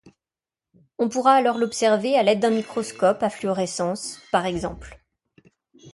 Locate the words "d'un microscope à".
2.39-3.29